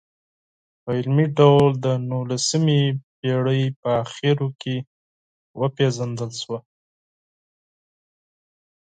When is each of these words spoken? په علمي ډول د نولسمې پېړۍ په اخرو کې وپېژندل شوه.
په 0.83 0.89
علمي 0.97 1.25
ډول 1.37 1.69
د 1.85 1.87
نولسمې 2.09 2.81
پېړۍ 3.19 3.63
په 3.81 3.89
اخرو 4.03 4.47
کې 4.61 4.75
وپېژندل 5.59 6.31
شوه. 6.41 6.59